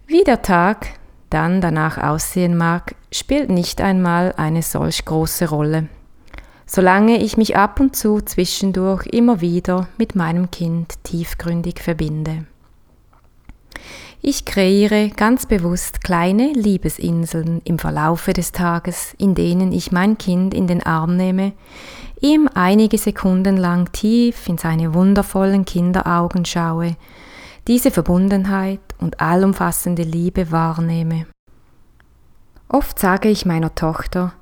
Wie 0.07 0.23
der 0.23 0.41
Tag 0.41 0.87
dann 1.29 1.61
danach 1.61 1.97
aussehen 1.97 2.55
mag, 2.57 2.95
spielt 3.11 3.49
nicht 3.49 3.81
einmal 3.81 4.33
eine 4.37 4.61
solch 4.61 5.05
große 5.05 5.49
Rolle, 5.49 5.87
solange 6.65 7.21
ich 7.21 7.37
mich 7.37 7.55
ab 7.55 7.79
und 7.79 7.95
zu 7.95 8.21
zwischendurch 8.21 9.05
immer 9.07 9.41
wieder 9.41 9.87
mit 9.97 10.15
meinem 10.15 10.51
Kind 10.51 11.03
tiefgründig 11.03 11.79
verbinde. 11.79 12.45
Ich 14.21 14.45
kreiere 14.45 15.09
ganz 15.09 15.45
bewusst 15.45 16.01
kleine 16.03 16.53
Liebesinseln 16.53 17.61
im 17.65 17.77
Verlaufe 17.77 18.31
des 18.31 18.53
Tages, 18.53 19.13
in 19.17 19.35
denen 19.35 19.73
ich 19.73 19.91
mein 19.91 20.17
Kind 20.17 20.53
in 20.53 20.67
den 20.67 20.81
Arm 20.81 21.17
nehme, 21.17 21.51
ihm 22.21 22.49
einige 22.53 22.97
Sekunden 22.97 23.57
lang 23.57 23.91
tief 23.91 24.47
in 24.47 24.57
seine 24.57 24.93
wundervollen 24.93 25.65
Kinderaugen 25.65 26.45
schaue 26.45 26.95
diese 27.67 27.91
Verbundenheit 27.91 28.81
und 28.99 29.21
allumfassende 29.21 30.03
Liebe 30.03 30.51
wahrnehme. 30.51 31.27
Oft 32.67 32.99
sage 32.99 33.29
ich 33.29 33.45
meiner 33.45 33.73
Tochter, 33.75 34.33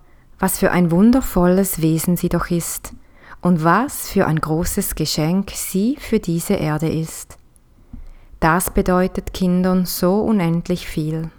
was 0.41 0.57
für 0.57 0.71
ein 0.71 0.89
wundervolles 0.89 1.81
Wesen 1.83 2.17
sie 2.17 2.27
doch 2.27 2.49
ist 2.49 2.93
und 3.41 3.63
was 3.63 4.09
für 4.09 4.25
ein 4.25 4.41
großes 4.41 4.95
Geschenk 4.95 5.51
sie 5.51 5.97
für 5.99 6.19
diese 6.19 6.55
Erde 6.55 6.89
ist. 6.89 7.37
Das 8.39 8.71
bedeutet 8.71 9.33
Kindern 9.35 9.85
so 9.85 10.19
unendlich 10.19 10.87
viel. 10.87 11.29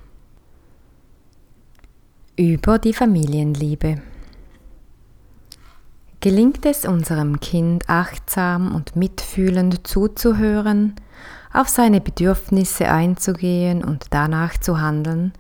Über 2.36 2.78
die 2.78 2.92
Familienliebe. 2.92 4.00
Gelingt 6.20 6.64
es 6.64 6.84
unserem 6.84 7.40
Kind 7.40 7.88
achtsam 7.88 8.72
und 8.72 8.94
mitfühlend 8.94 9.84
zuzuhören, 9.84 10.94
auf 11.52 11.68
seine 11.68 12.00
Bedürfnisse 12.00 12.88
einzugehen 12.88 13.82
und 13.82 14.06
danach 14.10 14.56
zu 14.58 14.80
handeln, 14.80 15.32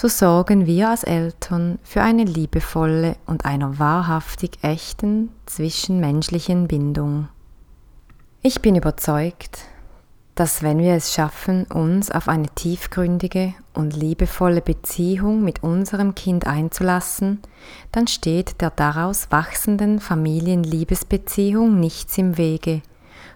so 0.00 0.08
sorgen 0.08 0.64
wir 0.64 0.88
als 0.88 1.04
Eltern 1.04 1.78
für 1.82 2.00
eine 2.00 2.24
liebevolle 2.24 3.16
und 3.26 3.44
einer 3.44 3.78
wahrhaftig 3.78 4.52
echten 4.62 5.28
zwischenmenschlichen 5.44 6.68
Bindung. 6.68 7.28
Ich 8.40 8.62
bin 8.62 8.76
überzeugt, 8.76 9.58
dass 10.36 10.62
wenn 10.62 10.78
wir 10.78 10.94
es 10.94 11.12
schaffen, 11.12 11.64
uns 11.66 12.10
auf 12.10 12.28
eine 12.28 12.48
tiefgründige 12.48 13.52
und 13.74 13.94
liebevolle 13.94 14.62
Beziehung 14.62 15.44
mit 15.44 15.62
unserem 15.62 16.14
Kind 16.14 16.46
einzulassen, 16.46 17.40
dann 17.92 18.06
steht 18.06 18.62
der 18.62 18.70
daraus 18.70 19.30
wachsenden 19.30 20.00
Familienliebesbeziehung 20.00 21.78
nichts 21.78 22.16
im 22.16 22.38
Wege, 22.38 22.80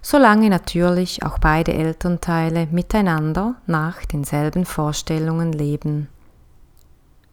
solange 0.01 0.49
natürlich 0.49 1.25
auch 1.25 1.39
beide 1.39 1.75
Elternteile 1.75 2.69
miteinander 2.71 3.57
nach 3.67 4.07
denselben 4.07 4.65
Vorstellungen 4.65 5.53
leben. 5.53 6.09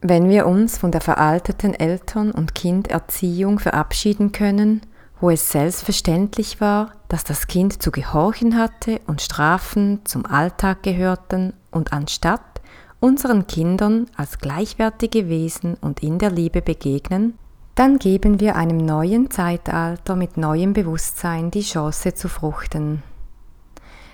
Wenn 0.04 0.30
wir 0.30 0.48
uns 0.48 0.80
von 0.80 0.92
der 0.92 1.02
veralteten 1.02 1.76
Eltern- 1.76 2.32
und 2.32 2.56
Kinderziehung 2.56 3.60
verabschieden 3.60 4.32
können, 4.32 4.82
wo 5.20 5.30
es 5.30 5.52
selbstverständlich 5.52 6.60
war, 6.60 6.94
dass 7.08 7.24
das 7.24 7.46
Kind 7.46 7.84
zu 7.84 7.92
gehorchen 7.92 8.58
hatte 8.58 9.00
und 9.06 9.22
Strafen 9.22 10.00
zum 10.04 10.26
Alltag 10.26 10.82
gehörten 10.82 11.54
und 11.70 11.94
anstatt 11.94 12.42
unseren 13.00 13.46
Kindern 13.46 14.08
als 14.16 14.40
gleichwertige 14.40 15.30
Wesen 15.30 15.76
und 15.76 16.02
in 16.02 16.18
der 16.18 16.32
Liebe 16.32 16.64
begegnen, 16.64 17.38
dann 17.76 18.00
geben 18.00 18.40
wir 18.40 18.56
einem 18.56 18.78
neuen 18.78 19.30
Zeitalter 19.30 20.16
mit 20.16 20.36
neuem 20.36 20.74
Bewusstsein 20.74 21.52
die 21.52 21.62
Chance 21.62 22.16
zu 22.16 22.28
fruchten. 22.28 23.04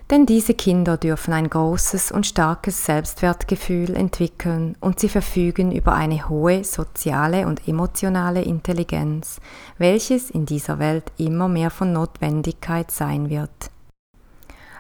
Denn 0.10 0.26
diese 0.26 0.54
Kinder 0.54 0.96
dürfen 0.96 1.34
ein 1.34 1.50
großes 1.50 2.14
und 2.14 2.26
starkes 2.26 2.86
Selbstwertgefühl 2.86 3.94
entwickeln 3.94 4.78
und 4.80 5.02
sie 5.02 5.10
verfügen 5.10 5.74
über 5.74 5.94
eine 5.94 6.30
hohe 6.30 6.64
soziale 6.64 7.46
und 7.46 7.68
emotionale 7.68 8.42
Intelligenz, 8.42 9.42
welches 9.78 10.30
in 10.30 10.46
dieser 10.46 10.80
Welt 10.80 11.12
immer 11.18 11.50
mehr 11.50 11.72
von 11.72 11.92
Notwendigkeit 11.92 12.90
sein 12.90 13.30
wird. 13.30 13.70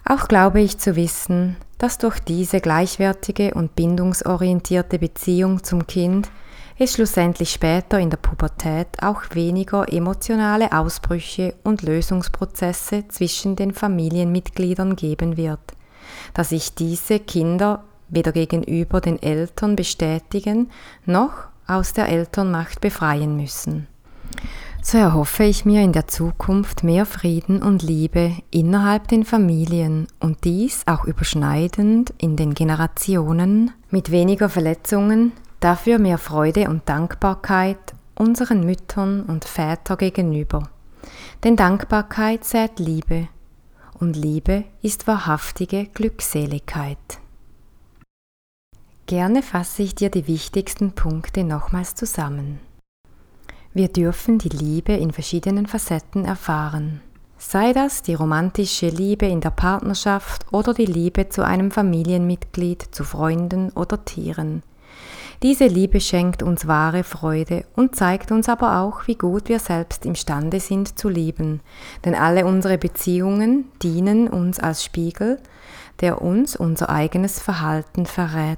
Auch 0.06 0.30
glaube 0.30 0.62
ich 0.62 0.78
zu 0.78 0.96
wissen, 0.96 1.58
dass 1.78 1.98
durch 1.98 2.20
diese 2.20 2.62
gleichwertige 2.62 3.54
und 3.54 3.76
bindungsorientierte 3.76 4.98
Beziehung 4.98 5.62
zum 5.62 5.88
Kind 5.88 6.30
es 6.80 6.94
schlussendlich 6.94 7.52
später 7.52 8.00
in 8.00 8.10
der 8.10 8.18
Pubertät 8.18 8.88
auch 9.02 9.24
weniger 9.32 9.92
emotionale 9.92 10.72
Ausbrüche 10.72 11.56
und 11.64 11.82
Lösungsprozesse 11.82 13.08
zwischen 13.08 13.56
den 13.56 13.74
Familienmitgliedern 13.74 14.96
geben 14.96 15.38
wird, 15.38 15.60
da 16.34 16.44
sich 16.44 16.76
diese 16.76 17.20
Kinder 17.20 17.84
weder 18.10 18.32
gegenüber 18.32 19.02
den 19.02 19.22
Eltern 19.22 19.76
bestätigen 19.76 20.70
noch 21.06 21.34
aus 21.66 21.94
der 21.94 22.10
Elternmacht 22.10 22.80
befreien 22.80 23.36
müssen. 23.36 23.88
So 24.82 24.98
erhoffe 24.98 25.44
ich 25.44 25.66
mir 25.66 25.82
in 25.82 25.92
der 25.92 26.08
Zukunft 26.08 26.84
mehr 26.84 27.06
Frieden 27.06 27.62
und 27.62 27.84
Liebe 27.84 28.38
innerhalb 28.52 29.10
den 29.10 29.26
Familien 29.26 30.08
und 30.22 30.46
dies 30.46 30.84
auch 30.86 31.04
überschneidend 31.04 32.14
in 32.18 32.38
den 32.38 32.54
Generationen 32.54 33.72
mit 33.90 34.12
weniger 34.12 34.48
Verletzungen, 34.48 35.34
Dafür 35.60 35.98
mehr 35.98 36.18
Freude 36.18 36.70
und 36.70 36.88
Dankbarkeit 36.88 37.78
unseren 38.16 38.66
Müttern 38.66 39.24
und 39.24 39.46
Vätern 39.46 39.98
gegenüber. 39.98 40.70
Denn 41.44 41.56
Dankbarkeit 41.56 42.44
sät 42.44 42.80
Liebe 42.80 43.28
und 44.00 44.16
Liebe 44.16 44.66
ist 44.82 45.08
wahrhaftige 45.08 45.86
Glückseligkeit. 45.86 46.98
Gerne 49.08 49.42
fasse 49.42 49.84
ich 49.84 49.96
dir 49.96 50.10
die 50.10 50.28
wichtigsten 50.28 50.92
Punkte 50.92 51.44
nochmals 51.44 51.96
zusammen. 51.96 52.60
Wir 53.74 53.88
dürfen 53.88 54.38
die 54.38 54.50
Liebe 54.50 54.94
in 54.94 55.12
verschiedenen 55.12 55.66
Facetten 55.66 56.26
erfahren. 56.26 57.02
Sei 57.38 57.72
das 57.72 58.02
die 58.02 58.16
romantische 58.16 58.90
Liebe 58.90 59.28
in 59.28 59.40
der 59.40 59.52
Partnerschaft 59.52 60.52
oder 60.52 60.74
die 60.74 60.88
Liebe 60.88 61.30
zu 61.30 61.46
einem 61.46 61.72
Familienmitglied, 61.72 62.82
zu 62.92 63.04
Freunden 63.04 63.70
oder 63.70 64.04
Tieren. 64.04 64.64
Diese 65.44 65.68
Liebe 65.68 66.02
schenkt 66.02 66.42
uns 66.42 66.68
wahre 66.68 67.04
Freude 67.04 67.66
und 67.76 67.96
zeigt 67.96 68.32
uns 68.32 68.50
aber 68.50 68.80
auch, 68.80 69.06
wie 69.06 69.16
gut 69.16 69.50
wir 69.50 69.60
selbst 69.60 70.04
imstande 70.06 70.60
sind 70.60 70.98
zu 70.98 71.10
lieben, 71.10 71.62
denn 72.06 72.16
alle 72.16 72.46
unsere 72.46 72.80
Beziehungen 72.80 73.66
dienen 73.84 74.28
uns 74.28 74.60
als 74.60 74.84
Spiegel, 74.84 75.40
der 76.02 76.24
uns 76.24 76.56
unser 76.56 76.90
eigenes 76.90 77.40
Verhalten 77.40 78.08
verrät. 78.08 78.58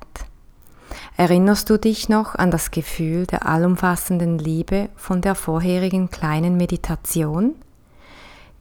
Erinnerst 1.17 1.69
du 1.69 1.77
dich 1.77 2.07
noch 2.07 2.35
an 2.35 2.49
das 2.49 2.71
Gefühl 2.71 3.25
der 3.25 3.45
allumfassenden 3.45 4.39
Liebe 4.39 4.87
von 4.95 5.19
der 5.19 5.35
vorherigen 5.35 6.09
kleinen 6.09 6.55
Meditation? 6.55 7.55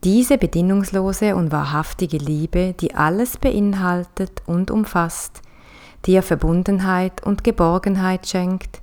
Diese 0.03 0.37
bedingungslose 0.37 1.35
und 1.35 1.51
wahrhaftige 1.53 2.17
Liebe, 2.17 2.73
die 2.79 2.95
alles 2.95 3.37
beinhaltet 3.37 4.41
und 4.45 4.71
umfasst, 4.71 5.41
dir 6.05 6.23
Verbundenheit 6.23 7.23
und 7.23 7.43
Geborgenheit 7.43 8.27
schenkt, 8.27 8.81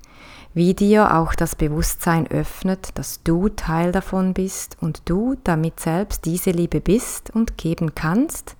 wie 0.55 0.73
dir 0.73 1.15
auch 1.15 1.35
das 1.35 1.55
Bewusstsein 1.55 2.27
öffnet, 2.27 2.97
dass 2.97 3.23
du 3.23 3.51
Teil 3.51 3.93
davon 3.93 4.33
bist 4.33 4.79
und 4.81 5.03
du 5.05 5.37
damit 5.45 5.81
selbst 5.81 6.25
diese 6.25 6.51
Liebe 6.51 6.81
bist 6.81 7.31
und 7.31 7.59
geben 7.59 7.95
kannst? 7.95 8.57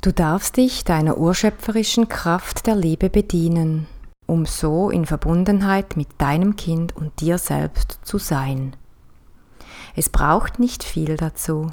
Du 0.00 0.12
darfst 0.12 0.56
dich 0.56 0.84
deiner 0.84 1.18
urschöpferischen 1.18 2.08
Kraft 2.08 2.66
der 2.66 2.76
Liebe 2.76 3.10
bedienen, 3.10 3.86
um 4.26 4.46
so 4.46 4.90
in 4.90 5.06
Verbundenheit 5.06 5.96
mit 5.96 6.08
deinem 6.18 6.56
Kind 6.56 6.96
und 6.96 7.20
dir 7.20 7.36
selbst 7.36 7.98
zu 8.04 8.18
sein. 8.18 8.76
Es 9.96 10.08
braucht 10.08 10.58
nicht 10.58 10.84
viel 10.84 11.16
dazu. 11.16 11.72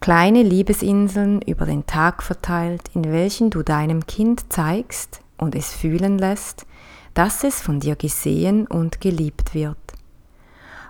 Kleine 0.00 0.42
Liebesinseln 0.42 1.42
über 1.42 1.66
den 1.66 1.86
Tag 1.86 2.22
verteilt, 2.22 2.82
in 2.94 3.10
welchen 3.12 3.50
du 3.50 3.62
deinem 3.62 4.06
Kind 4.06 4.52
zeigst 4.52 5.20
und 5.38 5.54
es 5.54 5.72
fühlen 5.72 6.18
lässt, 6.18 6.66
dass 7.14 7.44
es 7.44 7.60
von 7.60 7.80
dir 7.80 7.96
gesehen 7.96 8.66
und 8.66 9.00
geliebt 9.00 9.54
wird. 9.54 9.76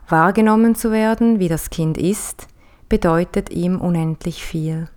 Wahrgenommen 0.09 0.75
zu 0.75 0.93
werden, 0.93 1.39
wie 1.39 1.49
das 1.49 1.71
Kind 1.71 1.99
ist, 1.99 2.49
bedeutet 2.89 3.51
ihm 3.51 3.81
unendlich 3.81 4.45
viel. 4.45 4.89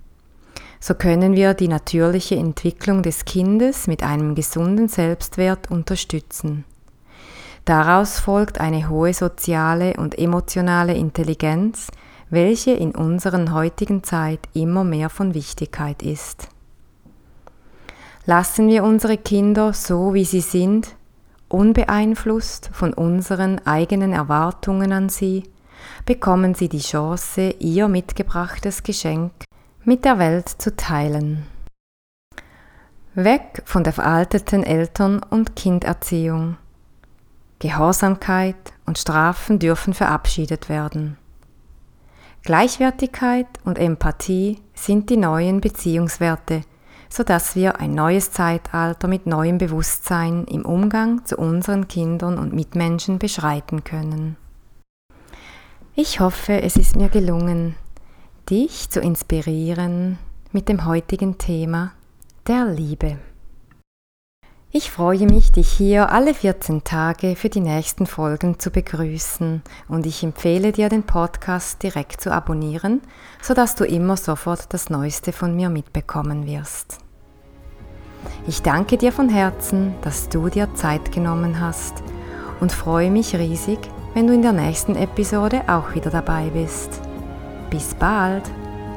So 0.80 0.94
können 0.94 1.36
wir 1.36 1.54
die 1.54 1.68
natürliche 1.68 2.36
Entwicklung 2.36 3.04
des 3.04 3.26
Kindes 3.26 3.88
mit 3.88 4.02
einem 4.02 4.36
gesunden 4.36 4.88
Selbstwert 4.88 5.70
unterstützen. 5.70 6.64
Daraus 7.66 8.20
folgt 8.20 8.60
eine 8.60 8.90
hohe 8.90 9.14
soziale 9.14 9.94
und 9.96 10.18
emotionale 10.18 10.94
Intelligenz, 10.94 11.88
welche 12.30 12.72
in 12.72 12.94
unserer 12.94 13.52
heutigen 13.52 14.04
Zeit 14.04 14.40
immer 14.54 14.84
mehr 14.84 15.10
von 15.10 15.34
Wichtigkeit 15.34 16.04
ist. 16.04 16.50
Lassen 18.26 18.68
wir 18.68 18.84
unsere 18.84 19.18
Kinder 19.18 19.74
so, 19.74 20.14
wie 20.14 20.26
sie 20.26 20.42
sind, 20.42 20.96
unbeeinflusst 21.48 22.70
von 22.72 22.94
unseren 22.94 23.66
eigenen 23.66 24.14
Erwartungen 24.14 24.92
an 24.92 25.10
sie, 25.10 25.44
bekommen 26.06 26.54
sie 26.54 26.70
die 26.70 26.80
Chance, 26.80 27.56
ihr 27.60 27.88
mitgebrachtes 27.88 28.84
Geschenk 28.84 29.32
mit 29.84 30.06
der 30.06 30.20
Welt 30.20 30.48
zu 30.48 30.76
teilen. 30.76 31.46
Weg 33.16 33.64
von 33.66 33.84
der 33.84 33.94
veralteten 33.94 34.64
Eltern- 34.64 35.22
und 35.30 35.56
Kinderziehung. 35.56 36.58
Gehorsamkeit 37.58 38.74
und 38.86 38.98
Strafen 38.98 39.60
dürfen 39.60 39.94
verabschiedet 39.94 40.70
werden. 40.70 41.18
Gleichwertigkeit 42.44 43.48
und 43.66 43.78
Empathie 43.78 44.60
sind 44.74 45.10
die 45.10 45.18
neuen 45.18 45.62
Beziehungswerte, 45.62 46.64
sodass 47.10 47.56
wir 47.56 47.80
ein 47.80 47.94
neues 47.94 48.32
Zeitalter 48.32 49.08
mit 49.08 49.28
neuem 49.28 49.58
Bewusstsein 49.58 50.46
im 50.46 50.66
Umgang 50.66 51.26
zu 51.26 51.38
unseren 51.38 51.88
Kindern 51.88 52.38
und 52.38 52.54
Mitmenschen 52.54 53.20
beschreiten 53.20 53.84
können. 53.84 54.38
Ich 55.96 56.20
hoffe, 56.20 56.62
es 56.62 56.78
ist 56.78 56.96
mir 56.96 57.10
gelungen, 57.10 57.76
dich 58.50 58.90
zu 58.90 59.02
inspirieren 59.02 60.18
mit 60.52 60.70
dem 60.70 60.86
heutigen 60.86 61.38
Thema 61.38 61.92
der 62.48 62.66
Liebe. 62.66 63.18
Ich 64.72 64.92
freue 64.92 65.26
mich, 65.26 65.52
dich 65.52 65.68
hier 65.68 66.12
alle 66.12 66.36
14 66.36 66.84
Tage 66.84 67.36
für 67.36 67.50
die 67.50 67.60
nächsten 67.60 68.06
Folgen 68.06 68.60
zu 68.60 68.70
begrüßen 68.70 69.64
und 69.88 70.06
ich 70.06 70.24
empfehle 70.24 70.72
dir, 70.72 70.90
den 70.90 71.02
Podcast 71.02 71.82
direkt 71.82 72.22
zu 72.22 72.32
abonnieren, 72.32 73.02
sodass 73.42 73.74
du 73.74 73.84
immer 73.84 74.16
sofort 74.16 74.72
das 74.72 74.92
Neueste 74.92 75.32
von 75.32 75.56
mir 75.56 75.72
mitbekommen 75.72 76.46
wirst. 76.46 77.00
Ich 78.46 78.62
danke 78.62 78.98
dir 78.98 79.12
von 79.12 79.28
Herzen, 79.28 79.96
dass 80.04 80.30
du 80.30 80.50
dir 80.50 80.72
Zeit 80.76 81.12
genommen 81.12 81.60
hast 81.60 82.04
und 82.60 82.72
freue 82.72 83.10
mich 83.10 83.36
riesig, 83.36 83.80
wenn 84.14 84.28
du 84.28 84.36
in 84.36 84.44
der 84.44 84.54
nächsten 84.54 84.96
Episode 84.96 85.64
auch 85.66 85.96
wieder 85.96 86.12
dabei 86.12 86.52
bist. 86.54 87.02
Bis 87.72 87.96
bald, 87.96 88.44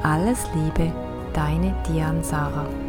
alles 0.03 0.45
Liebe, 0.53 0.93
deine 1.33 1.73
Dian 1.87 2.23
Sarah. 2.23 2.82